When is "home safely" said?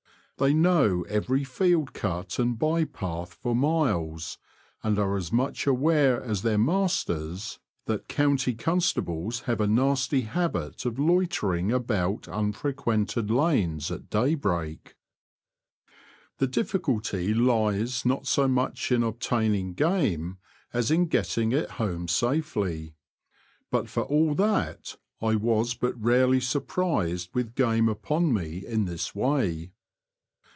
21.73-22.95